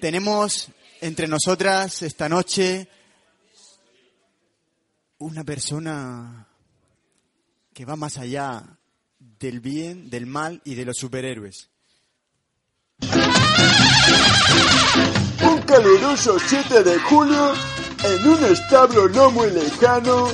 Tenemos 0.00 0.68
entre 1.00 1.28
nosotras 1.28 2.02
esta 2.02 2.28
noche 2.28 2.88
una 5.18 5.44
persona 5.44 6.46
que 7.72 7.84
va 7.84 7.96
más 7.96 8.18
allá 8.18 8.62
del 9.18 9.60
bien, 9.60 10.08
del 10.10 10.26
mal 10.26 10.60
y 10.64 10.74
de 10.74 10.84
los 10.84 10.96
superhéroes. 10.96 11.70
Un 15.42 15.62
caluroso 15.66 16.38
7 16.38 16.82
de 16.82 16.98
julio, 17.00 17.54
en 18.04 18.28
un 18.28 18.44
establo 18.44 19.08
no 19.08 19.30
muy 19.30 19.50
lejano, 19.50 20.28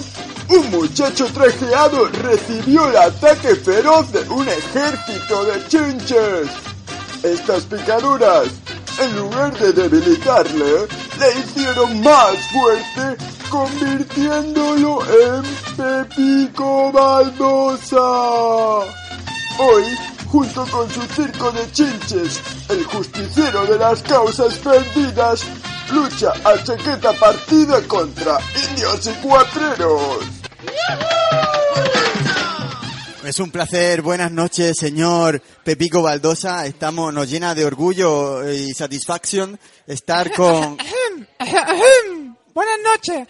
un 0.48 0.70
muchacho 0.70 1.26
trajeado 1.32 2.06
recibió 2.08 2.88
el 2.88 2.96
ataque 2.96 3.56
feroz 3.56 4.12
de 4.12 4.20
un 4.28 4.48
ejército 4.48 5.44
de 5.44 5.66
chinches. 5.68 6.48
Estas 7.22 7.64
picaduras, 7.64 8.48
en 8.98 9.16
lugar 9.16 9.56
de 9.58 9.72
debilitarle, 9.72 10.86
le 11.18 11.40
hicieron 11.40 12.00
más 12.02 12.36
fuerte, 12.52 13.24
convirtiéndolo 13.50 15.00
en 15.04 15.42
Pepico 15.76 16.92
Baldosa. 16.92 18.00
Hoy, 19.58 19.84
junto 20.26 20.66
con 20.66 20.90
su 20.90 21.02
circo 21.14 21.52
de 21.52 21.70
chinches, 21.72 22.40
el 22.68 22.84
justiciero 22.84 23.66
de 23.66 23.78
las 23.78 24.02
causas 24.02 24.54
perdidas, 24.58 25.44
lucha 25.92 26.32
a 26.44 26.62
chaqueta 26.62 27.12
partida 27.14 27.80
contra 27.82 28.38
indios 28.70 29.06
y 29.06 29.12
cuatreros. 29.26 30.42
Es 33.24 33.38
un 33.38 33.50
placer, 33.50 34.02
buenas 34.02 34.32
noches, 34.32 34.76
señor 34.78 35.40
Pepico 35.62 36.02
Baldosa. 36.02 36.66
Estamos, 36.66 37.14
nos 37.14 37.30
llena 37.30 37.54
de 37.54 37.64
orgullo 37.64 38.48
y 38.50 38.72
satisfacción 38.74 39.58
estar 39.86 40.32
con. 40.32 40.76
Buenas 42.54 42.78
noches. 42.84 43.26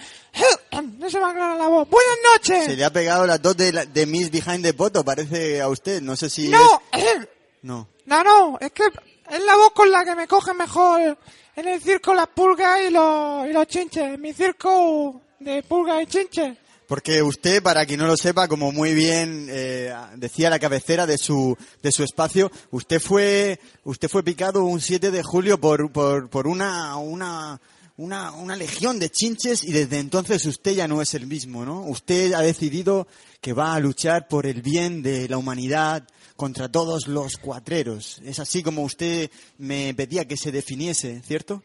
No 0.98 1.08
se 1.08 1.18
me 1.20 1.24
aclara 1.26 1.54
la 1.56 1.68
voz. 1.68 1.88
Buenas 1.88 2.16
noches. 2.34 2.64
Se 2.64 2.76
le 2.76 2.84
ha 2.84 2.92
pegado 2.92 3.24
las 3.26 3.40
dos 3.40 3.56
de, 3.56 3.72
la- 3.72 3.84
de 3.86 4.04
Miss 4.06 4.30
Behind 4.32 4.64
the 4.64 4.74
Poto, 4.74 5.04
parece 5.04 5.60
a 5.60 5.68
usted. 5.68 6.00
No 6.02 6.16
sé 6.16 6.28
si. 6.28 6.48
No, 6.48 6.82
es- 6.92 7.28
No. 7.62 7.86
no, 8.06 8.24
no, 8.24 8.58
es 8.60 8.72
que 8.72 8.82
es 9.30 9.44
la 9.44 9.54
voz 9.56 9.72
con 9.72 9.90
la 9.92 10.04
que 10.04 10.16
me 10.16 10.26
coge 10.26 10.52
mejor 10.54 11.16
en 11.54 11.68
el 11.68 11.80
circo 11.80 12.14
las 12.14 12.26
pulgas 12.28 12.80
y 12.88 12.90
los, 12.90 13.46
y 13.48 13.52
los 13.52 13.66
chinches. 13.68 14.18
Mi 14.18 14.32
circo 14.32 15.20
de 15.38 15.62
pulgas 15.62 16.02
y 16.02 16.06
chinches. 16.06 16.56
Porque 16.92 17.22
usted, 17.22 17.62
para 17.62 17.86
quien 17.86 18.00
no 18.00 18.06
lo 18.06 18.18
sepa, 18.18 18.48
como 18.48 18.70
muy 18.70 18.92
bien 18.92 19.46
eh, 19.48 19.94
decía 20.16 20.50
la 20.50 20.58
cabecera 20.58 21.06
de 21.06 21.16
su, 21.16 21.56
de 21.82 21.90
su 21.90 22.04
espacio, 22.04 22.52
usted 22.70 23.00
fue, 23.00 23.58
usted 23.84 24.10
fue 24.10 24.22
picado 24.22 24.64
un 24.64 24.78
7 24.78 25.10
de 25.10 25.22
julio 25.22 25.58
por, 25.58 25.90
por, 25.90 26.28
por 26.28 26.46
una, 26.46 26.96
una, 26.96 27.58
una, 27.96 28.32
una 28.32 28.56
legión 28.56 28.98
de 28.98 29.08
chinches 29.08 29.64
y 29.64 29.72
desde 29.72 30.00
entonces 30.00 30.44
usted 30.44 30.72
ya 30.72 30.86
no 30.86 31.00
es 31.00 31.14
el 31.14 31.26
mismo, 31.26 31.64
¿no? 31.64 31.80
Usted 31.80 32.34
ha 32.34 32.42
decidido 32.42 33.06
que 33.40 33.54
va 33.54 33.74
a 33.74 33.80
luchar 33.80 34.28
por 34.28 34.44
el 34.44 34.60
bien 34.60 35.00
de 35.00 35.30
la 35.30 35.38
humanidad 35.38 36.06
contra 36.36 36.68
todos 36.68 37.06
los 37.06 37.38
cuatreros. 37.38 38.20
Es 38.22 38.38
así 38.38 38.62
como 38.62 38.82
usted 38.82 39.30
me 39.56 39.94
pedía 39.94 40.28
que 40.28 40.36
se 40.36 40.52
definiese, 40.52 41.22
¿cierto? 41.22 41.62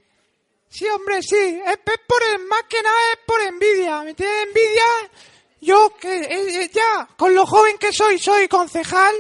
Sí, 0.69 0.85
hombre, 0.88 1.22
sí. 1.22 1.61
Es, 1.66 1.78
por 2.07 2.23
el, 2.23 2.45
más 2.45 2.63
que 2.69 2.81
nada 2.81 2.95
es 3.13 3.19
por 3.25 3.41
envidia. 3.41 4.01
¿Me 4.03 4.13
tiene 4.13 4.41
envidia? 4.44 4.83
Yo, 5.61 5.95
que 6.00 6.19
eh, 6.19 6.63
eh, 6.63 6.72
ya, 6.73 7.07
con 7.17 7.33
lo 7.33 7.45
joven 7.45 7.78
que 7.78 7.91
soy, 7.91 8.19
soy 8.19 8.47
concejal. 8.47 9.16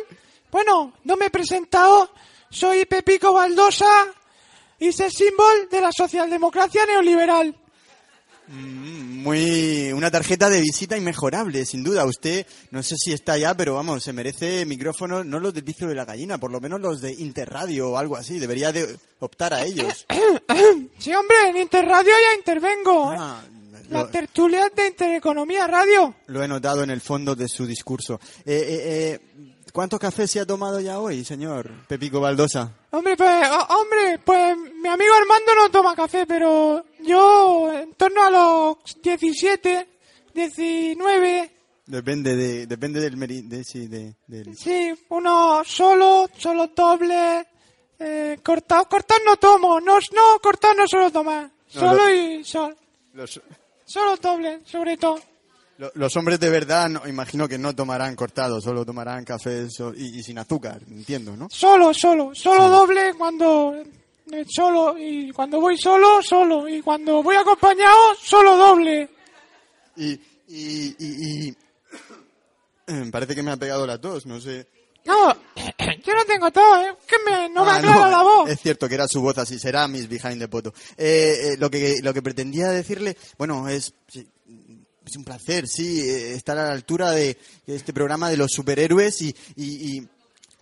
Bueno, 0.51 0.93
no 1.03 1.15
me 1.15 1.25
he 1.25 1.29
presentado. 1.29 2.11
Soy 2.49 2.85
Pepico 2.85 3.33
Baldosa 3.33 4.13
y 4.79 4.91
sé 4.91 5.09
símbolo 5.09 5.65
de 5.69 5.81
la 5.81 5.91
socialdemocracia 5.91 6.85
neoliberal. 6.85 7.55
Muy, 8.49 9.91
una 9.93 10.09
tarjeta 10.09 10.49
de 10.49 10.61
visita 10.61 10.97
inmejorable, 10.97 11.65
sin 11.65 11.83
duda. 11.83 12.05
Usted, 12.05 12.45
no 12.71 12.81
sé 12.81 12.95
si 12.97 13.11
está 13.13 13.37
ya, 13.37 13.55
pero 13.55 13.75
vamos, 13.75 14.03
se 14.03 14.13
merece 14.13 14.65
micrófonos, 14.65 15.25
no 15.25 15.39
los 15.39 15.53
del 15.53 15.63
vicio 15.63 15.87
de 15.87 15.95
la 15.95 16.05
gallina, 16.05 16.37
por 16.37 16.51
lo 16.51 16.61
menos 16.61 16.79
los 16.79 17.01
de 17.01 17.13
Interradio 17.13 17.91
o 17.91 17.97
algo 17.97 18.15
así. 18.15 18.39
Debería 18.39 18.71
de 18.71 18.97
optar 19.19 19.53
a 19.53 19.63
ellos. 19.63 20.05
Sí, 20.99 21.13
hombre, 21.13 21.35
en 21.49 21.57
Interradio 21.57 22.11
ya 22.11 22.37
intervengo. 22.37 23.13
¿eh? 23.13 23.17
Ah, 23.19 23.41
Las 23.89 24.03
lo, 24.03 24.09
tertulias 24.09 24.71
de 24.75 24.87
Intereconomía 24.87 25.67
Radio. 25.67 26.15
lo 26.27 26.43
he 26.43 26.47
notado 26.47 26.83
en 26.83 26.89
el 26.89 27.01
fondo 27.01 27.35
de 27.35 27.47
su 27.47 27.65
discurso. 27.67 28.19
Eh, 28.45 28.55
eh, 28.55 29.19
eh, 29.35 29.53
¿Cuántos 29.71 29.99
cafés 29.99 30.31
se 30.31 30.39
ha 30.39 30.45
tomado 30.45 30.79
ya 30.79 30.99
hoy, 30.99 31.23
señor 31.23 31.69
Pepico 31.87 32.19
Baldosa? 32.19 32.73
Hombre, 32.97 33.15
pues, 33.15 33.47
o- 33.49 33.75
hombre, 33.79 34.19
pues 34.25 34.57
mi 34.57 34.89
amigo 34.89 35.13
Armando 35.13 35.53
no 35.55 35.69
toma 35.69 35.95
café, 35.95 36.25
pero 36.25 36.83
yo 36.99 37.71
en 37.71 37.93
torno 37.93 38.23
a 38.23 38.29
los 38.31 38.77
17, 39.01 39.87
19, 40.33 41.51
Depende 41.85 42.35
de, 42.35 42.65
depende 42.67 42.99
del 42.99 43.15
meri- 43.15 43.47
de, 43.47 43.63
sí, 43.63 43.87
de, 43.87 44.15
del- 44.27 44.57
sí, 44.57 44.93
uno 45.09 45.63
solo, 45.63 46.29
solo 46.37 46.67
doble, 46.75 47.47
eh, 47.99 48.37
cortado, 48.43 48.89
cortado 48.89 49.21
no 49.25 49.37
tomo, 49.37 49.79
no, 49.79 49.97
no, 50.13 50.39
cortado 50.41 50.73
no 50.73 50.85
suelo 50.87 51.09
tomar, 51.11 51.43
No, 51.45 51.51
solo 51.79 51.93
lo- 51.95 52.09
y 52.13 52.43
solo, 52.43 52.75
los, 53.13 53.39
solo 53.85 54.17
doble, 54.17 54.59
sobre 54.65 54.97
todo. 54.97 55.17
Lo- 55.77 55.91
los 55.95 56.15
hombres 56.15 56.39
de 56.39 56.49
verdad, 56.49 56.89
no, 56.89 57.07
imagino 57.07 57.47
que 57.47 57.57
no 57.57 57.75
tomarán 57.75 58.15
cortado, 58.15 58.59
solo 58.61 58.85
tomarán 58.85 59.23
café 59.25 59.69
so- 59.69 59.93
y, 59.95 60.19
y 60.19 60.23
sin 60.23 60.37
azúcar, 60.39 60.81
entiendo, 60.89 61.35
¿no? 61.35 61.47
Solo, 61.51 61.93
solo, 61.93 62.31
solo 62.33 62.69
doble 62.69 63.13
cuando 63.17 63.75
eh, 63.75 64.45
solo 64.49 64.95
y 64.97 65.31
cuando 65.31 65.59
voy 65.61 65.77
solo, 65.77 66.21
solo 66.21 66.67
y 66.67 66.81
cuando 66.81 67.21
voy 67.23 67.35
acompañado, 67.35 67.95
solo 68.21 68.57
doble. 68.57 69.09
Y, 69.95 70.11
y, 70.47 70.95
y, 70.99 71.47
y- 71.49 71.55
parece 73.11 73.35
que 73.35 73.43
me 73.43 73.51
ha 73.51 73.57
pegado 73.57 73.85
la 73.85 73.99
tos, 73.99 74.25
no 74.25 74.39
sé. 74.41 74.67
No, 75.05 75.33
yo 76.05 76.13
no 76.13 76.25
tengo 76.25 76.51
todo, 76.51 76.81
¿eh? 76.81 76.95
Que 77.07 77.15
me, 77.25 77.49
no 77.49 77.63
me 77.63 77.71
Ah, 77.71 77.75
aclara 77.77 78.09
la 78.09 78.23
voz. 78.23 78.49
Es 78.49 78.59
cierto 78.59 78.89
que 78.89 78.95
era 78.95 79.07
su 79.07 79.21
voz 79.21 79.37
así, 79.37 79.57
será 79.57 79.87
Miss 79.87 80.07
Behind 80.09 80.39
the 80.39 80.47
Poto. 80.49 80.73
Eh, 80.97 81.53
eh, 81.53 81.57
lo, 81.57 81.69
que, 81.69 81.95
lo 82.03 82.13
que 82.13 82.21
pretendía 82.21 82.67
decirle, 82.69 83.15
bueno, 83.37 83.69
es, 83.69 83.93
es 85.07 85.17
un 85.17 85.23
placer, 85.23 85.67
sí, 85.67 86.01
eh, 86.01 86.33
estar 86.33 86.57
a 86.57 86.67
la 86.67 86.73
altura 86.73 87.11
de 87.11 87.37
este 87.65 87.93
programa 87.93 88.29
de 88.29 88.37
los 88.37 88.51
superhéroes 88.51 89.21
y, 89.21 89.35
y, 89.55 89.97
y 89.97 90.07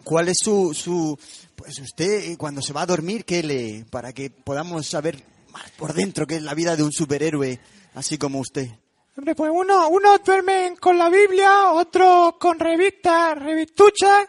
cuál 0.04 0.30
es 0.30 0.38
su, 0.42 0.74
su, 0.74 1.18
pues 1.56 1.78
usted 1.80 2.32
eh, 2.32 2.38
cuando 2.38 2.62
se 2.62 2.74
va 2.74 2.84
a 2.84 2.86
dormir, 2.86 3.26
¿qué 3.26 3.44
lee? 3.44 3.86
Para 3.90 4.14
que 4.14 4.30
podamos 4.30 4.88
saber 4.88 5.22
más 5.52 5.70
por 5.72 5.94
dentro 5.94 6.28
qué 6.28 6.36
es 6.36 6.44
la 6.44 6.54
vida 6.54 6.76
de 6.76 6.84
un 6.84 6.92
superhéroe, 6.92 7.60
así 7.96 8.18
como 8.18 8.40
usted. 8.40 8.70
Hombre, 9.18 9.34
pues 9.34 9.52
uno, 9.54 9.88
uno 9.90 10.18
duerme 10.20 10.76
con 10.80 10.98
la 10.98 11.10
Biblia, 11.10 11.72
otro 11.72 12.38
con 12.40 12.60
revistas, 12.60 13.38
revistuchas, 13.40 14.28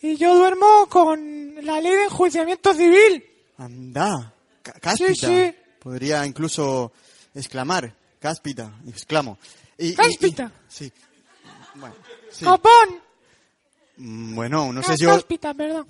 y 0.00 0.16
yo 0.16 0.36
duermo 0.36 0.86
con 0.88 1.54
la 1.64 1.80
ley 1.80 1.92
de 1.92 2.04
enjuiciamiento 2.04 2.74
civil. 2.74 3.24
Anda, 3.56 4.34
cáspita. 4.62 5.14
Sí, 5.14 5.14
sí. 5.26 5.54
Podría 5.80 6.26
incluso 6.26 6.92
exclamar, 7.34 7.96
cáspita, 8.30 8.72
exclamo. 8.88 9.38
Y- 9.78 9.86
y- 9.86 9.90
y- 9.90 9.94
Cáspita. 9.94 10.52
sí. 10.68 10.90
Bueno, 11.76 11.94
sí. 12.32 12.44
¡Copón! 12.44 13.00
Mm, 13.98 14.34
Bueno, 14.34 14.72
no 14.72 14.80
Ah, 14.80 14.82
sé 14.82 14.96
yo, 14.98 15.10
cáspita, 15.10 15.54
perdón. 15.54 15.86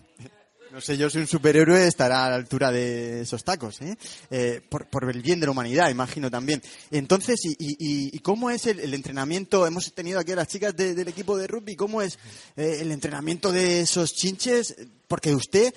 no 0.70 0.80
sé 0.80 0.96
yo 0.98 1.08
si 1.08 1.18
un 1.18 1.26
superhéroe 1.26 1.86
estará 1.86 2.26
a 2.26 2.30
la 2.30 2.36
altura 2.36 2.70
de 2.70 3.22
esos 3.22 3.42
tacos, 3.42 3.80
¿eh? 3.80 3.96
Eh, 4.30 4.60
por, 4.68 4.86
por 4.86 5.08
el 5.10 5.22
bien 5.22 5.40
de 5.40 5.46
la 5.46 5.52
humanidad, 5.52 5.88
imagino 5.90 6.30
también. 6.30 6.60
Entonces, 6.90 7.40
¿y, 7.44 7.52
y- 7.58 7.76
y- 7.78 8.16
y 8.16 8.18
cómo 8.20 8.50
es 8.50 8.66
el, 8.66 8.80
el 8.80 8.92
entrenamiento? 8.94 9.66
Hemos 9.66 9.92
tenido 9.94 10.18
aquí 10.20 10.32
a 10.32 10.36
las 10.36 10.48
chicas 10.48 10.76
de- 10.76 10.94
del 10.94 11.08
equipo 11.08 11.36
de 11.38 11.46
rugby, 11.46 11.74
¿cómo 11.74 12.02
es 12.02 12.18
eh, 12.56 12.78
el 12.80 12.92
entrenamiento 12.92 13.50
de 13.50 13.80
esos 13.80 14.12
chinches? 14.12 14.76
Porque 15.08 15.34
usted 15.34 15.72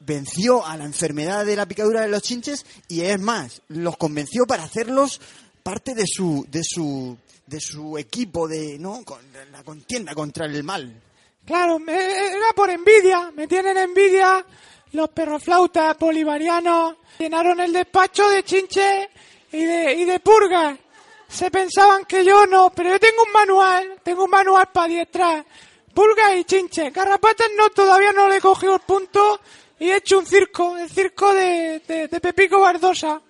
venció 0.00 0.64
a 0.66 0.76
la 0.76 0.84
enfermedad 0.84 1.46
de 1.46 1.56
la 1.56 1.66
picadura 1.66 2.02
de 2.02 2.08
los 2.08 2.22
chinches 2.22 2.66
y 2.88 3.00
es 3.02 3.18
más, 3.20 3.62
los 3.68 3.96
convenció 3.96 4.46
para 4.46 4.64
hacerlos 4.64 5.20
parte 5.66 5.96
de 5.96 6.04
su, 6.06 6.46
de 6.48 6.62
su, 6.62 7.18
de 7.44 7.58
su 7.58 7.98
equipo 7.98 8.46
de, 8.46 8.78
¿no? 8.78 9.04
Con 9.04 9.18
la 9.50 9.64
contienda 9.64 10.14
contra 10.14 10.46
el 10.46 10.62
mal. 10.62 11.02
Claro, 11.44 11.78
era 11.88 12.52
por 12.54 12.70
envidia, 12.70 13.32
me 13.34 13.48
tienen 13.48 13.76
envidia 13.76 14.46
los 14.92 15.08
perroflautas 15.08 15.98
bolivarianos 15.98 16.94
llenaron 17.18 17.58
el 17.58 17.72
despacho 17.72 18.28
de 18.30 18.44
chinches 18.44 19.08
y 19.50 19.64
de, 19.64 19.94
y 19.94 20.04
de 20.04 20.20
purgas. 20.20 20.78
Se 21.26 21.50
pensaban 21.50 22.04
que 22.04 22.24
yo 22.24 22.46
no, 22.46 22.70
pero 22.70 22.90
yo 22.90 23.00
tengo 23.00 23.24
un 23.24 23.32
manual, 23.32 24.00
tengo 24.04 24.22
un 24.22 24.30
manual 24.30 24.68
para 24.72 24.86
adiestrar. 24.86 25.44
Pulgas 25.92 26.36
y 26.36 26.44
chinches. 26.44 26.92
Garrapatas 26.92 27.48
no, 27.56 27.70
todavía 27.70 28.12
no 28.12 28.28
le 28.28 28.36
he 28.36 28.40
cogido 28.40 28.76
el 28.76 28.82
punto 28.82 29.40
y 29.80 29.90
he 29.90 29.96
hecho 29.96 30.20
un 30.20 30.26
circo, 30.26 30.76
el 30.76 30.88
circo 30.88 31.34
de, 31.34 31.80
de, 31.80 32.06
de 32.06 32.20
Pepico 32.20 32.60
Bardosa. 32.60 33.20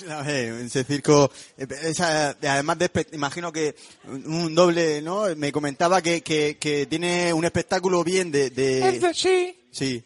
Ver, 0.26 0.52
ese 0.64 0.84
circo, 0.84 1.30
eh, 1.56 1.66
esa- 1.84 2.30
además 2.42 2.78
de, 2.78 2.90
imagino 3.12 3.52
que 3.52 3.74
un 4.04 4.54
doble, 4.54 5.00
¿no? 5.02 5.24
Me 5.36 5.52
comentaba 5.52 6.02
que, 6.02 6.22
que, 6.22 6.56
que 6.58 6.86
tiene 6.86 7.32
un 7.32 7.44
espectáculo 7.44 8.02
bien 8.04 8.30
de, 8.30 8.50
de- 8.50 9.14
sí, 9.14 9.58
sí, 9.70 10.02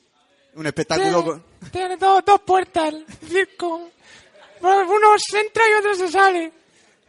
un 0.55 0.67
espectáculo 0.67 1.23
tiene, 1.23 1.25
con- 1.25 1.71
tiene 1.71 1.97
dos, 1.97 2.23
dos 2.25 2.41
puertas 2.43 2.93
el 2.95 3.07
circo. 3.29 3.91
Bueno, 4.61 4.93
Unos 4.95 5.23
entra 5.33 5.63
y 5.71 5.79
otros 5.79 5.99
se 5.99 6.09
sale. 6.09 6.53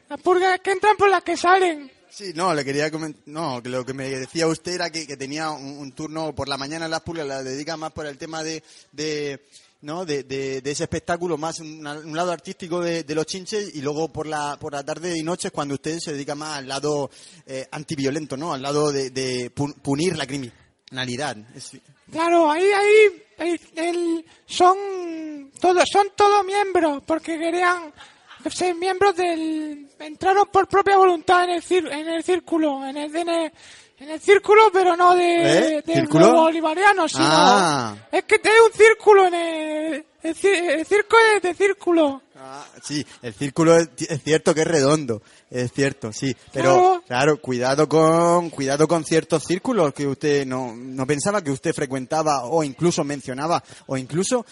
Las 0.09 0.21
purgas 0.21 0.59
que 0.61 0.71
entran 0.71 0.95
por 0.97 1.09
las 1.09 1.23
que 1.23 1.35
salen. 1.37 1.91
Sí, 2.09 2.33
no, 2.35 2.53
le 2.53 2.65
quería 2.65 2.91
comentar, 2.91 3.21
no, 3.27 3.63
que 3.63 3.69
lo 3.69 3.85
que 3.85 3.93
me 3.93 4.09
decía 4.09 4.45
usted 4.47 4.73
era 4.73 4.89
que, 4.89 5.07
que 5.07 5.15
tenía 5.15 5.49
un, 5.51 5.77
un 5.77 5.91
turno 5.93 6.35
por 6.35 6.49
la 6.49 6.57
mañana 6.57 6.85
en 6.85 6.91
las 6.91 7.01
pulgas, 7.01 7.25
la 7.25 7.41
dedica 7.41 7.77
más 7.77 7.93
por 7.93 8.05
el 8.05 8.17
tema 8.17 8.43
de, 8.43 8.61
de 8.91 9.39
¿no? 9.81 10.05
De, 10.05 10.23
de- 10.23 10.61
de 10.61 10.71
ese 10.71 10.83
espectáculo, 10.83 11.37
más 11.37 11.59
un, 11.59 11.83
lado 12.15 12.31
artístico 12.31 12.81
de, 12.81 13.03
los 13.15 13.25
chinches 13.25 13.75
y 13.75 13.81
luego 13.81 14.11
por 14.11 14.27
la, 14.27 14.57
por 14.59 14.73
la 14.73 14.83
tarde 14.83 15.17
y 15.17 15.23
noche 15.23 15.51
cuando 15.51 15.73
usted 15.75 15.97
se 15.99 16.13
dedica 16.13 16.35
más 16.35 16.57
al 16.59 16.67
lado 16.67 17.09
eh, 17.45 17.67
antiviolento, 17.71 18.37
¿no? 18.37 18.53
Al 18.53 18.61
lado 18.61 18.91
de, 18.91 19.09
de 19.09 19.53
pu- 19.53 19.73
punir 19.81 20.17
la 20.17 20.25
criminalidad. 20.27 21.37
Claro, 22.11 22.51
ahí, 22.51 22.63
ahí, 23.39 23.61
ahí, 23.77 24.25
son 24.45 25.51
todos, 25.59 25.83
son 25.91 26.07
todos 26.15 26.45
miembros, 26.45 27.01
porque 27.05 27.39
querían 27.39 27.93
ser 28.49 28.75
miembros 28.75 29.15
del, 29.15 29.87
entraron 29.99 30.47
por 30.51 30.67
propia 30.67 30.97
voluntad 30.97 31.45
en 31.45 31.51
el, 31.51 31.87
en 31.91 32.09
el 32.09 32.23
círculo, 32.23 32.85
en 32.85 32.97
el, 32.97 33.15
en 33.15 33.29
el, 33.29 33.51
en 34.01 34.09
el 34.09 34.19
círculo, 34.19 34.63
pero 34.73 34.97
no 34.97 35.15
de, 35.15 35.77
¿Eh? 35.77 35.81
de 35.85 35.93
¿Círculo? 35.93 36.33
bolivariano, 36.33 37.07
sino, 37.07 37.23
Ah. 37.27 37.95
es 38.11 38.23
que 38.23 38.35
es 38.35 38.41
un 38.65 38.73
círculo 38.73 39.27
en 39.27 39.33
el, 39.35 40.05
el, 40.23 40.35
ci- 40.35 40.47
el 40.79 40.85
circo 40.87 41.15
es 41.35 41.41
de 41.43 41.53
círculo. 41.53 42.21
Ah, 42.35 42.65
sí, 42.83 43.05
el 43.21 43.33
círculo 43.35 43.77
es, 43.77 43.89
es 44.09 44.23
cierto 44.23 44.55
que 44.55 44.61
es 44.61 44.67
redondo, 44.67 45.21
es 45.51 45.71
cierto, 45.71 46.11
sí, 46.11 46.35
pero 46.51 46.73
Claro. 46.77 47.03
claro, 47.07 47.41
cuidado 47.41 47.87
con 47.87 48.49
cuidado 48.49 48.87
con 48.87 49.05
ciertos 49.05 49.43
círculos 49.43 49.93
que 49.93 50.07
usted 50.07 50.47
no, 50.47 50.73
no 50.75 51.05
pensaba 51.05 51.43
que 51.43 51.51
usted 51.51 51.71
frecuentaba 51.73 52.45
o 52.45 52.63
incluso 52.63 53.03
mencionaba 53.03 53.63
o 53.85 53.95
incluso 53.97 54.43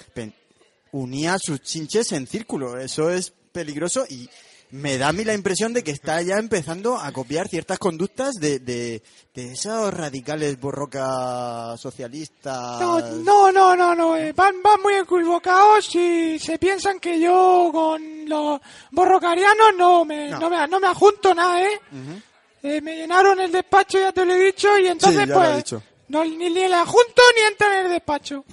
unía 0.92 1.38
sus 1.40 1.62
chinches 1.64 2.12
en 2.12 2.28
círculo, 2.28 2.78
eso 2.80 3.10
es 3.10 3.34
peligroso 3.52 4.06
y 4.08 4.30
me 4.72 4.98
da 4.98 5.08
a 5.08 5.14
mí 5.14 5.24
la 5.24 5.34
impresión 5.34 5.74
de 5.74 5.84
que 5.84 5.92
está 5.92 6.22
ya 6.22 6.38
empezando 6.38 6.96
a 6.98 7.12
copiar 7.12 7.48
ciertas 7.48 7.80
conductas 7.80 8.36
de, 8.36 8.60
de, 8.60 9.02
de 9.34 9.54
esos 9.54 9.92
radicales 9.94 10.60
borrocas 10.60 11.80
socialistas. 11.82 12.80
No, 12.80 13.00
no, 13.00 13.52
no, 13.52 13.76
no, 13.76 13.96
no, 13.96 14.16
eh, 14.16 14.32
van, 14.34 14.62
van 14.62 14.82
muy 14.82 14.94
equivocados 14.96 15.94
y 15.96 16.38
se 16.40 16.60
piensan 16.60 17.00
que 17.00 17.20
yo 17.20 17.70
con 17.74 18.28
los 18.30 18.60
borrocarianos 18.92 19.74
no 19.78 20.06
me, 20.06 20.30
No. 20.30 20.40
no. 20.40 20.50
me, 20.50 20.68
no 20.68 20.80
me 20.80 20.88
adjunto 20.88 21.34
nada, 21.34 21.64
¿eh? 21.64 21.80
Eh, 22.62 22.82
Me 22.82 22.96
llenaron 22.96 23.40
el 23.40 23.52
despacho, 23.52 23.98
ya 24.00 24.12
te 24.12 24.26
lo 24.26 24.34
he 24.34 24.46
dicho, 24.46 24.78
y 24.78 24.88
entonces 24.88 25.28
pues 25.34 25.76
no, 26.10 26.24
ni, 26.26 26.36
ni 26.38 26.50
le 26.50 26.74
adjunto 26.76 27.22
ni 27.36 27.42
entra 27.52 27.80
en 27.80 27.86
el 27.86 27.92
despacho. 27.94 28.44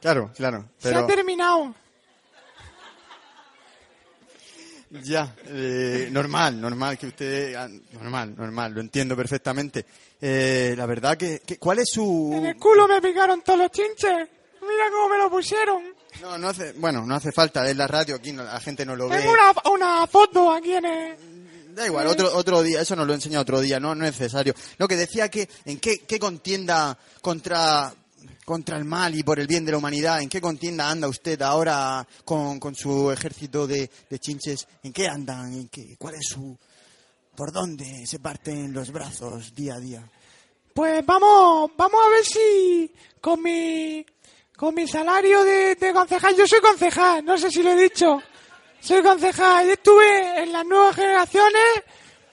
Claro, 0.00 0.30
claro, 0.36 0.66
Se 0.78 0.94
ha 0.94 1.06
terminado. 1.06 1.74
Ya, 5.02 5.34
eh, 5.46 6.08
normal, 6.10 6.60
normal 6.60 6.98
que 6.98 7.06
usted, 7.08 7.54
ah, 7.54 7.68
normal, 7.92 8.34
normal, 8.36 8.72
lo 8.72 8.80
entiendo 8.80 9.16
perfectamente. 9.16 9.84
Eh, 10.20 10.74
la 10.76 10.86
verdad 10.86 11.16
que, 11.16 11.40
que- 11.46 11.58
¿cuál 11.58 11.78
es 11.78 11.88
En 11.90 11.94
su? 11.94 12.42
el 12.44 12.56
culo 12.56 12.88
me 12.88 13.00
picaron 13.00 13.42
todos 13.42 13.58
los 13.58 13.70
chinches. 13.70 14.28
Mira 14.62 14.84
cómo 14.90 15.08
me 15.10 15.18
lo 15.18 15.30
pusieron. 15.30 15.82
No, 16.22 16.38
no 16.38 16.48
hace, 16.48 16.72
bueno, 16.72 17.04
no 17.04 17.14
hace 17.14 17.30
falta, 17.30 17.68
es 17.68 17.76
la 17.76 17.86
radio 17.86 18.16
aquí, 18.16 18.32
no- 18.32 18.42
la 18.44 18.58
gente 18.60 18.84
no 18.86 18.96
lo 18.96 19.08
ve. 19.08 19.18
Tengo 19.18 19.32
una, 19.32 19.70
una 19.72 20.06
foto 20.06 20.50
aquí 20.52 20.72
en 20.74 20.84
el... 20.84 21.16
Da 21.74 21.84
igual, 21.86 22.06
otro, 22.06 22.34
otro 22.34 22.62
día, 22.62 22.80
eso 22.80 22.96
nos 22.96 23.06
lo 23.06 23.12
enseña 23.12 23.38
otro 23.38 23.60
día, 23.60 23.78
no, 23.78 23.94
no 23.94 24.06
es 24.06 24.12
necesario. 24.12 24.54
Lo 24.78 24.88
que 24.88 24.96
decía 24.96 25.28
que, 25.28 25.46
¿en 25.66 25.78
qué, 25.78 25.98
qué 26.06 26.18
contienda 26.18 26.96
contra, 27.20 27.92
contra 28.46 28.78
el 28.78 28.84
mal 28.84 29.14
y 29.16 29.24
por 29.24 29.40
el 29.40 29.48
bien 29.48 29.64
de 29.64 29.72
la 29.72 29.78
humanidad? 29.78 30.22
¿En 30.22 30.28
qué 30.28 30.40
contienda 30.40 30.88
anda 30.88 31.08
usted 31.08 31.42
ahora 31.42 32.06
con, 32.24 32.60
con 32.60 32.74
su 32.76 33.10
ejército 33.10 33.66
de, 33.66 33.90
de 34.08 34.18
chinches? 34.20 34.66
¿En 34.84 34.92
qué 34.92 35.08
andan? 35.08 35.52
¿En 35.52 35.68
qué, 35.68 35.96
¿Cuál 35.98 36.14
es 36.14 36.28
su, 36.30 36.56
por 37.34 37.52
dónde 37.52 38.06
se 38.06 38.20
parten 38.20 38.72
los 38.72 38.92
brazos 38.92 39.52
día 39.52 39.74
a 39.74 39.80
día? 39.80 40.08
Pues 40.72 41.04
vamos, 41.04 41.72
vamos 41.76 42.00
a 42.06 42.08
ver 42.08 42.24
si 42.24 42.92
con 43.20 43.42
mi, 43.42 44.06
con 44.56 44.74
mi 44.74 44.86
salario 44.86 45.42
de, 45.42 45.74
de 45.74 45.92
concejal, 45.92 46.36
yo 46.36 46.46
soy 46.46 46.60
concejal, 46.60 47.24
no 47.24 47.36
sé 47.36 47.50
si 47.50 47.64
lo 47.64 47.72
he 47.72 47.76
dicho, 47.76 48.22
soy 48.80 49.02
concejal, 49.02 49.66
yo 49.66 49.72
estuve 49.72 50.42
en 50.42 50.52
las 50.52 50.64
nuevas 50.64 50.94
generaciones, 50.94 51.82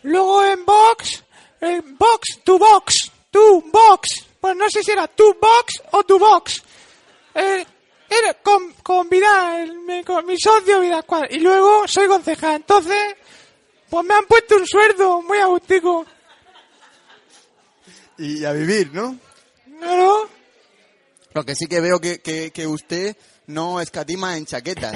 luego 0.03 0.45
en 0.45 0.63
Vox, 0.63 1.23
en 1.59 1.97
Vox, 1.97 2.39
tu 2.43 2.59
Vox, 2.59 3.11
tu 3.31 3.63
Vox, 3.71 4.27
pues 4.43 4.57
no 4.57 4.69
sé 4.69 4.83
si 4.83 4.91
era 4.91 5.07
tu 5.07 5.33
Vox 5.39 5.81
o 5.91 6.03
tu 6.03 6.19
Vox, 6.19 6.61
eh, 7.33 7.65
era 8.09 8.33
con, 8.43 8.73
con 8.83 9.07
Vidal, 9.07 9.73
mi, 9.87 10.03
con 10.03 10.25
mi 10.25 10.37
socio 10.37 10.81
Vidal 10.81 11.05
Cuadra, 11.05 11.29
y 11.31 11.39
luego 11.39 11.87
soy 11.87 12.07
concejal, 12.09 12.55
entonces, 12.57 13.15
pues 13.89 14.05
me 14.05 14.13
han 14.13 14.25
puesto 14.25 14.57
un 14.57 14.67
sueldo 14.67 15.21
muy 15.21 15.37
agustico, 15.37 16.05
Y 18.17 18.43
a 18.43 18.51
vivir, 18.51 18.91
¿no? 18.93 19.17
claro. 19.79 20.29
Lo 21.33 21.45
que 21.45 21.55
sí 21.55 21.65
que 21.67 21.79
veo 21.79 21.99
que, 22.01 22.19
que, 22.21 22.51
que 22.51 22.67
usted 22.67 23.15
no 23.47 23.79
escatima 23.79 24.35
en 24.37 24.45
chaquetas. 24.45 24.93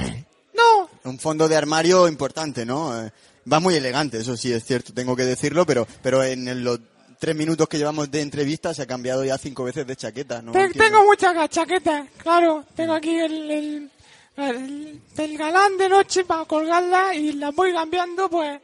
No, 0.52 0.90
Un 1.04 1.18
fondo 1.18 1.48
de 1.48 1.56
armario 1.56 2.06
importante, 2.06 2.66
¿no? 2.66 3.02
Eh, 3.06 3.10
Va 3.50 3.60
muy 3.60 3.74
elegante, 3.76 4.18
eso 4.18 4.36
sí 4.36 4.52
es 4.52 4.62
cierto, 4.64 4.92
tengo 4.92 5.16
que 5.16 5.24
decirlo, 5.24 5.64
pero, 5.64 5.86
pero 6.02 6.22
en 6.22 6.48
el- 6.48 6.62
los 6.62 6.80
tres 7.18 7.34
minutos 7.36 7.68
que 7.68 7.78
llevamos 7.78 8.10
de 8.10 8.20
entrevista 8.20 8.72
se 8.74 8.82
ha 8.82 8.86
cambiado 8.86 9.24
ya 9.24 9.36
cinco 9.38 9.64
veces 9.64 9.86
de 9.86 9.96
chaqueta, 9.96 10.40
¿no? 10.42 10.52
Te- 10.52 10.70
tengo 10.70 11.04
muchas 11.04 11.48
chaquetas, 11.50 12.08
claro. 12.22 12.64
Tengo 12.76 12.94
aquí 12.94 13.16
el, 13.18 13.50
el, 13.50 13.90
el- 14.36 15.00
el 15.16 15.38
galán 15.38 15.76
de 15.76 15.88
noche 15.88 16.24
para 16.24 16.44
colgarla 16.44 17.14
y 17.14 17.32
las 17.32 17.54
voy 17.54 17.72
cambiando, 17.72 18.28
pues, 18.30 18.60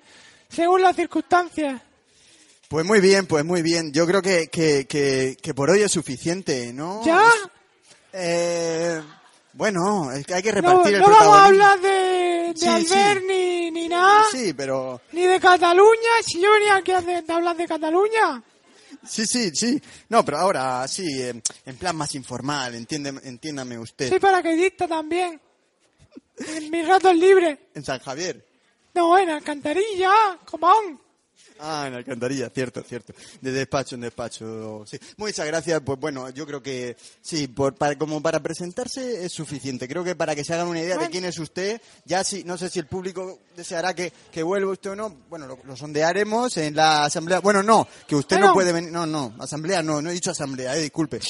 según 0.48 0.82
las 0.82 0.94
circunstancias. 0.96 1.80
Pues 2.68 2.84
muy 2.86 3.00
bien, 3.00 3.26
pues 3.26 3.44
muy 3.44 3.62
bien. 3.62 3.92
Yo 3.92 4.06
creo 4.06 4.22
que, 4.22 4.48
que, 4.48 4.86
que, 4.86 5.36
que 5.40 5.54
por 5.54 5.70
hoy 5.70 5.82
es 5.82 5.92
suficiente, 5.92 6.72
¿no? 6.72 7.04
¿Ya? 7.04 7.22
Eh, 8.12 9.00
bueno, 9.52 10.10
es 10.12 10.26
que 10.26 10.34
hay 10.34 10.42
que 10.42 10.50
No, 10.52 10.60
repartir 10.60 10.94
el 10.94 11.00
no 11.00 11.08
vamos 11.08 11.18
a 11.18 11.28
protagonismo. 11.48 11.64
hablar 11.66 11.80
de, 11.80 11.88
de 11.88 12.56
Sí, 12.56 12.66
Albert 12.66 13.20
sí. 13.20 13.26
Sí, 14.34 14.52
pero... 14.52 15.00
ni 15.12 15.22
de 15.22 15.38
Cataluña. 15.38 16.10
Si 16.26 16.40
yo 16.40 16.50
venía 16.52 16.76
aquí 16.76 16.90
a 16.92 16.98
hablar 17.34 17.56
de 17.56 17.66
Cataluña. 17.66 18.42
Sí, 19.06 19.26
sí, 19.26 19.50
sí. 19.54 19.80
No, 20.08 20.24
pero 20.24 20.38
ahora 20.38 20.86
sí, 20.88 21.06
en 21.22 21.76
plan 21.78 21.94
más 21.94 22.14
informal, 22.14 22.74
entiende, 22.74 23.14
entiéndame 23.24 23.78
usted. 23.78 24.08
Soy 24.08 24.18
paracaidista 24.18 24.88
también. 24.88 25.40
En 26.38 26.70
mis 26.70 26.86
ratos 26.86 27.14
libres. 27.14 27.58
En 27.74 27.84
San 27.84 28.00
Javier. 28.00 28.44
No, 28.94 29.18
en 29.18 29.30
Alcantarilla, 29.30 30.38
comón. 30.44 31.00
Ah, 31.60 31.84
en 31.86 31.94
Alcantarilla, 31.94 32.50
cierto, 32.50 32.82
cierto. 32.82 33.12
De 33.40 33.52
despacho 33.52 33.94
en 33.94 34.02
despacho, 34.02 34.84
sí. 34.86 34.98
Muchas 35.16 35.46
gracias, 35.46 35.80
pues 35.84 35.98
bueno, 36.00 36.28
yo 36.30 36.46
creo 36.46 36.62
que 36.62 36.96
sí, 37.20 37.46
por, 37.46 37.74
para, 37.74 37.96
como 37.96 38.20
para 38.20 38.40
presentarse 38.40 39.24
es 39.24 39.32
suficiente. 39.32 39.86
Creo 39.86 40.02
que 40.02 40.16
para 40.16 40.34
que 40.34 40.44
se 40.44 40.52
hagan 40.52 40.66
una 40.66 40.80
idea 40.80 40.98
de 40.98 41.10
quién 41.10 41.24
es 41.24 41.38
usted, 41.38 41.80
ya 42.04 42.24
sí, 42.24 42.42
no 42.44 42.58
sé 42.58 42.68
si 42.70 42.80
el 42.80 42.86
público 42.86 43.38
deseará 43.56 43.94
que, 43.94 44.12
que 44.32 44.42
vuelva 44.42 44.72
usted 44.72 44.90
o 44.90 44.96
no, 44.96 45.14
bueno, 45.30 45.46
lo, 45.46 45.58
lo 45.64 45.76
sondearemos 45.76 46.56
en 46.56 46.74
la 46.74 47.04
asamblea. 47.04 47.38
Bueno, 47.40 47.62
no, 47.62 47.86
que 48.06 48.16
usted 48.16 48.38
no 48.38 48.52
puede 48.52 48.72
venir, 48.72 48.90
no, 48.90 49.06
no, 49.06 49.34
asamblea 49.38 49.82
no, 49.82 50.02
no 50.02 50.10
he 50.10 50.14
dicho 50.14 50.32
asamblea, 50.32 50.76
eh, 50.76 50.82
disculpe. 50.82 51.20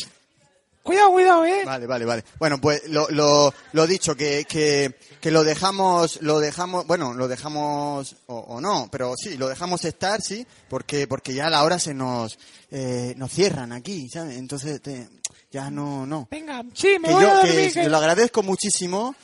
Cuidado, 0.85 1.11
cuidado, 1.13 1.45
eh. 1.47 1.63
Vale, 1.65 1.87
vale, 1.87 2.05
vale. 2.05 2.25
Bueno, 2.39 2.61
pues 2.61 2.83
lo, 2.89 3.09
lo, 3.11 3.53
lo 3.73 3.87
dicho, 3.87 4.15
que, 4.15 4.45
que, 4.45 4.95
que 5.19 5.31
lo 5.31 5.43
dejamos, 5.43 6.21
lo 6.21 6.39
dejamos, 6.41 6.87
bueno, 6.87 7.15
lo 7.15 7.27
dejamos, 7.27 8.15
o, 8.27 8.37
o 8.39 8.61
no, 8.61 8.89
pero 8.93 9.15
sí, 9.17 9.39
lo 9.39 9.49
dejamos 9.49 9.83
estar, 9.87 10.21
sí, 10.21 10.47
porque, 10.69 11.07
porque 11.09 11.33
ya 11.33 11.47
a 11.47 11.51
la 11.51 11.65
hora 11.65 11.79
se 11.79 11.95
nos, 11.95 12.39
eh, 12.71 13.15
nos 13.17 13.33
cierran 13.33 13.73
aquí, 13.73 14.11
¿sabes? 14.11 14.37
Entonces, 14.37 14.83
te- 14.83 15.09
ya 15.51 15.71
no, 15.71 16.05
no. 16.05 16.29
Venga, 16.31 16.63
sí, 16.75 16.99
me 17.01 17.09
Que 17.09 17.15
voy 17.15 17.25
a 17.25 17.29
yo, 17.29 17.35
dormir. 17.39 17.73
que 17.73 17.81
que- 17.81 17.89
lo 17.89 17.97
agradezco 17.97 18.43
muchísimo, 18.43 19.15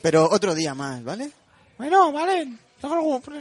pero 0.00 0.26
otro 0.30 0.54
día 0.54 0.74
más, 0.74 1.04
¿vale? 1.04 1.30
Bueno, 1.76 2.12
vale. 2.12 2.48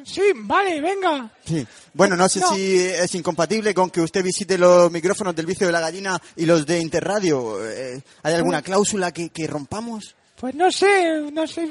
Sí, 0.05 0.22
vale, 0.36 0.81
venga. 0.81 1.29
Sí. 1.46 1.65
Bueno, 1.93 2.15
no 2.15 2.27
sé 2.27 2.39
No. 2.41 2.53
si 2.53 2.77
es 2.79 3.13
incompatible 3.15 3.74
con 3.74 3.89
que 3.89 4.01
usted 4.01 4.24
visite 4.24 4.58
los 4.58 4.91
micrófonos 4.91 5.36
del 5.36 5.46
vicio 5.46 5.65
de 5.67 5.74
la 5.74 5.79
gallina 5.79 6.22
y 6.36 6.46
los 6.46 6.65
de 6.65 6.79
Interradio. 6.79 7.65
Eh, 7.65 8.01
¿Hay 8.24 8.34
alguna 8.34 8.62
cláusula 8.62 9.12
que, 9.12 9.29
que 9.29 9.48
rompamos? 9.48 10.15
Pues 10.39 10.55
no 10.55 10.72
sé, 10.72 11.22
no 11.31 11.48
sé. 11.48 11.69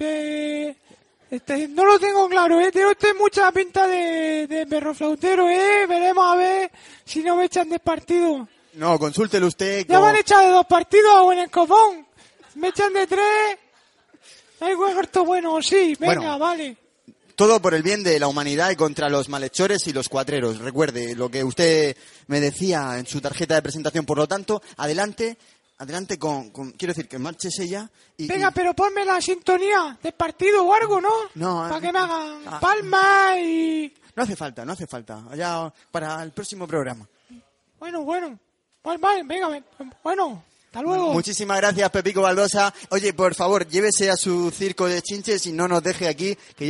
eh, 0.00 0.74
este, 1.30 1.68
no 1.68 1.84
lo 1.84 1.98
tengo 1.98 2.28
claro, 2.28 2.60
¿eh? 2.60 2.70
Tiene 2.72 2.90
usted 2.90 3.14
mucha 3.18 3.50
pinta 3.52 3.86
de, 3.86 4.46
de 4.46 4.66
perro 4.66 4.94
flautero, 4.94 5.48
¿eh? 5.48 5.86
Veremos 5.86 6.32
a 6.32 6.36
ver 6.36 6.70
si 7.04 7.22
no 7.22 7.36
me 7.36 7.44
echan 7.46 7.68
de 7.68 7.78
partido. 7.78 8.48
No, 8.74 8.98
consúltelo 8.98 9.46
usted. 9.46 9.86
Ya 9.86 9.94
con- 9.96 10.04
me 10.04 10.10
han 10.10 10.16
echado 10.16 10.42
de 10.42 10.50
dos 10.52 10.66
partidos 10.66 11.32
en 11.32 11.38
el 11.40 11.50
copón. 11.50 12.06
Me 12.54 12.68
echan 12.68 12.92
de 12.92 13.06
tres. 13.06 13.58
Hay 14.60 14.74
huerto 14.74 15.24
bueno, 15.24 15.60
sí, 15.62 15.96
venga, 16.00 16.14
Bueno. 16.14 16.38
vale. 16.38 16.76
Todo 17.38 17.62
por 17.62 17.72
el 17.72 17.84
bien 17.84 18.02
de 18.02 18.18
la 18.18 18.26
humanidad 18.26 18.72
y 18.72 18.74
contra 18.74 19.08
los 19.08 19.28
malhechores 19.28 19.86
y 19.86 19.92
los 19.92 20.08
cuatreros. 20.08 20.58
Recuerde 20.58 21.14
lo 21.14 21.30
que 21.30 21.44
usted 21.44 21.96
me 22.26 22.40
decía 22.40 22.98
en 22.98 23.06
su 23.06 23.20
tarjeta 23.20 23.54
de 23.54 23.62
presentación. 23.62 24.04
Por 24.04 24.18
lo 24.18 24.26
tanto, 24.26 24.60
adelante, 24.76 25.38
adelante 25.78 26.18
con, 26.18 26.50
con- 26.50 26.72
quiero 26.72 26.92
decir, 26.94 27.06
que 27.08 27.16
márchese 27.20 27.68
ya. 27.68 27.88
Y, 28.16 28.26
Venga, 28.26 28.48
y- 28.48 28.52
pero 28.52 28.74
ponme 28.74 29.04
la 29.04 29.20
sintonía 29.20 29.96
de 30.02 30.10
partido 30.10 30.64
o 30.64 30.74
algo, 30.74 31.00
¿no? 31.00 31.10
No, 31.36 31.60
Para 31.60 31.78
eh, 31.78 31.80
que 31.80 31.92
me 31.92 31.98
hagan 32.00 32.42
ah. 32.44 32.58
palmas 32.60 33.38
y... 33.38 33.94
No 34.16 34.24
hace 34.24 34.34
falta, 34.34 34.64
no 34.64 34.72
hace 34.72 34.88
falta. 34.88 35.22
Allá 35.30 35.72
para 35.92 36.20
el 36.24 36.32
próximo 36.32 36.66
programa. 36.66 37.06
Bueno, 37.78 38.02
bueno. 38.02 38.36
Vale, 38.82 38.98
vale, 38.98 39.22
venga, 39.24 39.46
ven. 39.46 39.64
bueno, 40.02 40.42
hasta 40.66 40.82
luego. 40.82 41.12
Muchísimas 41.12 41.56
gracias, 41.58 41.90
Pepico 41.90 42.20
Baldosa. 42.20 42.74
Oye, 42.90 43.12
por 43.14 43.34
favor, 43.34 43.66
llévese 43.66 44.10
a 44.10 44.16
su 44.16 44.50
circo 44.50 44.86
de 44.86 45.00
chinches 45.02 45.46
y 45.46 45.52
no 45.52 45.66
nos 45.68 45.82
deje 45.82 46.08
aquí, 46.08 46.36
que 46.56 46.64
ya 46.64 46.66